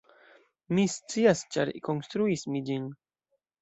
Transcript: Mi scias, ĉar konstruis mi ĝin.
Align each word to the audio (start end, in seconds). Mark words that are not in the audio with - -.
Mi 0.77 0.85
scias, 0.93 1.45
ĉar 1.57 1.75
konstruis 1.91 2.51
mi 2.53 2.67
ĝin. 2.73 2.93